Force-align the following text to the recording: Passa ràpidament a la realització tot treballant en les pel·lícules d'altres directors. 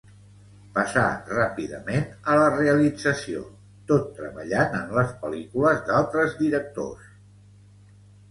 Passa 0.75 1.01
ràpidament 1.39 2.07
a 2.29 2.37
la 2.43 2.47
realització 2.55 3.43
tot 3.91 4.09
treballant 4.21 4.73
en 4.79 4.89
les 5.01 5.13
pel·lícules 5.25 5.83
d'altres 5.91 6.33
directors. 6.41 7.13